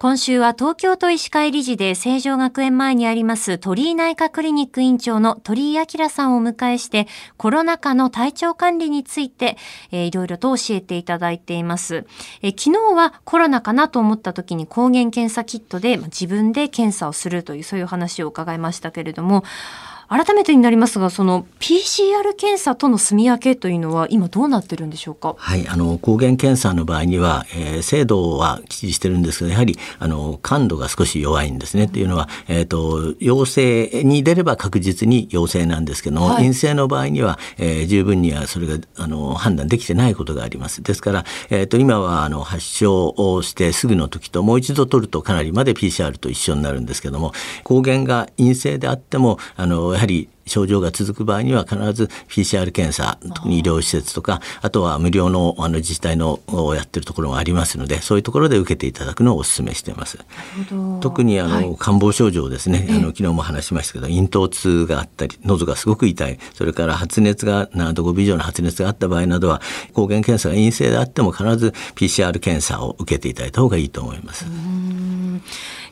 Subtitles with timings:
[0.00, 9.56] 今週は東京都医師会理事で成城学園前にあります鳥居内科クリニック院長の鳥居明さんをお迎えしてコロナ禍の体調管理について、
[9.90, 12.06] いろいろと教えていただいています、
[12.42, 19.42] え、昨日はコロナかなと思った時に抗原検査キットで、自分で検査をするというそういう話を伺いましたけれども
[20.08, 25.34] 改めてになりますが、その PCR 検査との住み分けというのは今どうなってるんでしょうか？
[25.36, 31.84] はい、あの抗原検査の場合には、えー、精度はきっちりしてるんですけど、やはりあの感度が少し弱いんですね。
[31.84, 40.82] っていうのは、えっ、ー、と陽性に出れば確実に陽性なんですけども、はい、陰性の場合には、えー、十分にはそれがあの判断できてないことがあります。
[40.82, 47.32] ですから、えっ、ー、と今はあの発症をしてすぐの時ともう一度取るとかなりまで PCR と一緒になるんですけども、
[47.62, 56.40] 抗原が陰性であってもあのやはり症状が続く場合には必ず PCR 検査特に医療施設とかあとは無料のあの自治体の
[56.76, 60.18] やってるところがありますのでそういうところで受けていただくのをお勧めしています。
[61.00, 62.86] 特にあの、はい、感冒症状ですね。
[62.90, 66.38] あの昨日も話しましたけど咽頭痛があったり喉がすごく痛い。
[66.54, 69.60] それから発熱が7度5分以上の発熱があった場合などは
[69.94, 74.46] 抗原検査が陰性であっても必ず PCR 検査を受けていただいた方がいいと思います。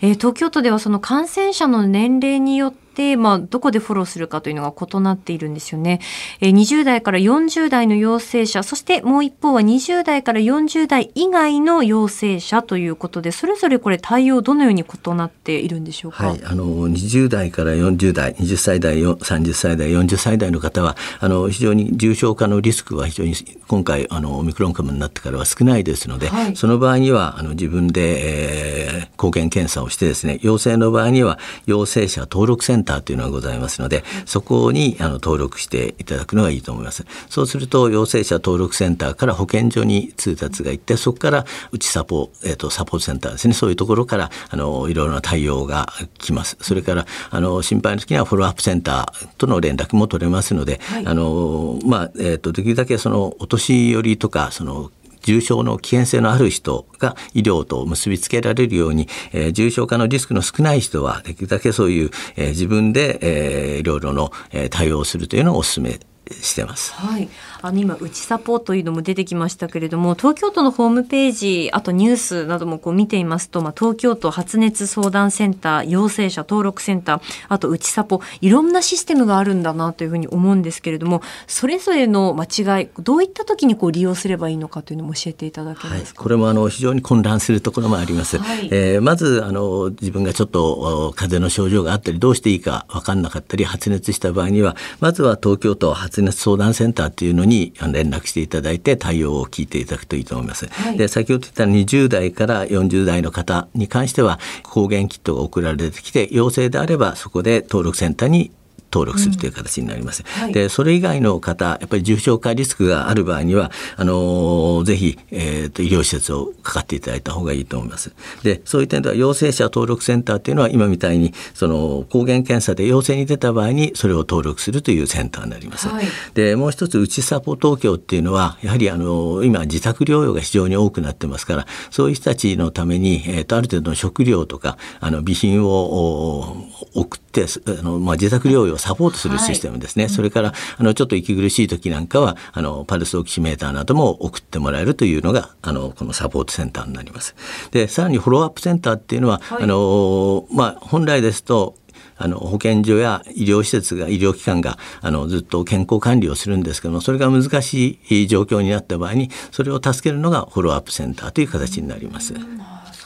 [0.00, 6.00] えー、東京都ではその感染者の年齢によって、まあ、どこでフォローするかというのが異なっているんですよね。
[6.40, 16.28] えー、20代から40代の陽性者、そしてもう一方は20代から40代以外の陽性者ということで、それぞれこれ対応どのように異なっているんでしょうか？
[16.28, 23.34] はい、あの20代から40代、20歳代、30歳代、40歳代の方は、あの非常に重症化のリスクは非常に
[23.68, 37.04] 今回あのオミクロン株になってからは少ないですので、はい、その場合にはあの自分で、えー、抗原検査をしてですね、陽性の場合には陽性者登録センターというのがございますので、そこにあの登録していただくのがいいと思います。
[37.28, 46.56] そうすると陽性者登録センターから保健所に通達がいって、そこからうちサポ、えーと、サポートセンターですね、そういうところからあのいろいろな対応が来ます。
[46.60, 54.90] それからあの心配な時にはフォローアップセンターとの連絡も取れますので、はい、あのまあえっ、ー、とできるだけそのお年寄りとかその
[55.26, 65.98] 重症の危険性のある人が医療と結びつけられるように、えー、重症化のリスクの少ない人はできるだけそういう、えー、自分で、えー、いろいろの、えー、対応するというのをお勧め
[66.30, 66.92] してます。
[66.94, 67.28] はい。
[67.62, 85.94] あの今うちサポというのも出てきましたけれども、東京都のホームページ、あとニュースなどもこう見ていますと、まあ東京都発熱相談センター、陽性者登録センター、あとうちサポ、いろんなシステムがあるんだなというふうに思うんですけれども、それぞれの間違い、どういった時にこう利用すればいいのかというのも教えていただけますか？
[85.94, 88.38] はい、これもあの非常に混乱するところもあります。
[88.38, 100.66] はい、えー、まずあの自分がちょっと風邪の症状があったり、どうしていいか分かんなかったり、発熱した場合には、まずは東京都発熱相談センターターっていうのに連絡していただいて対応を聞いていただくといいと思います。
[100.66, 108.50] はい、で先ほど言った20代から40代の方に関しては抗原キットが送られてきて陽性であればそこで登録センターに
[108.92, 110.22] 登録するという形になります。
[110.22, 118.12] うんはい、でそれ以外の方やっぱり重症化リスクがある場合にはあのぜひ、えーと、医療施設をかかっていただいた方がいいと思います。
[118.42, 125.88] でそういう点では陽性者登録センターっていうのは今みたいにその抗原検査で陽性に出た場合にそれを登録するというセンターになります。
[125.88, 136.56] はい、でもう一つうちサポ東京っていうのはやはりあの今自宅療養が非常に多くなってますからそういう人たちのために、えーと、とある程度の食料とかあの備品を
[136.94, 147.34] 送ってあの、まあ、自宅療養サポートするシステムですね、はい、それからあのちょっと息苦しい時なんかはあのパルスオキシメーターなども送ってもらえるというのがあのこのサポートセンターになります。
[147.70, 151.76] でさらにフォローアップセンターっていうのは、はい、あのまあ、本来ですと
[152.18, 162.34] あの保健所や医療施設が医療機関があのずっと健康管理をするんですけどもそれが難しい状況になった場合にそれを助けるのがフォローアップセンターという形になります。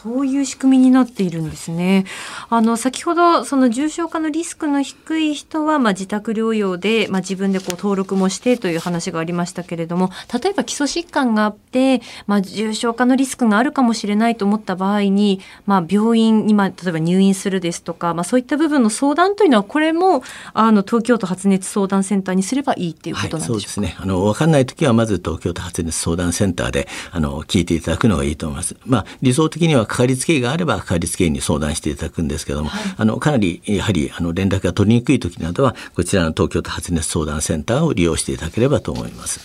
[0.02, 2.06] そういう仕組みになっているんですね。
[2.48, 10.10] あの、先ほど、その重症化のリスクの低い人は、まあ、自宅療養で、まあ、自分でこう登録もしてという話がありましたけれども、
[10.42, 20.22] 例えば基礎疾患があって、まあ、重症化のリスクがあるかもしれないと思った場合に、まあ、病院に、まあ、例えば入院するですとか、まあ、そういった部分の相談というのは、これも、
[20.54, 23.96] あの、東京都発熱相談センターにすればいいっていうことなんでしょうか、はい、そうですね。
[24.00, 28.76] あの、わかんないときは、まず東京都発熱相談センターで、あの、聞いていただくのがいいと思います。
[28.86, 39.40] まあ、理想的にはかかりつけ医があれば、ばかかりつけ医に相談していただくんですけども、はい、あのかなりやはりあの連絡が取りにくい時などはこちらの東京都発熱相談センターを利用していただければと思います。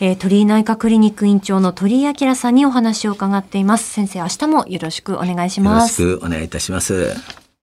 [0.00, 3.90] えー、鳥居内科クリニック院長の鳥居明さんにお話を伺っています。
[3.90, 6.02] 先生、明日もよろしくお願いします。
[6.02, 7.49] よろしくお願いいたします。